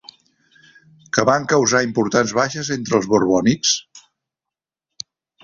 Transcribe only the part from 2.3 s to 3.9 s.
baixes entre els borbònics?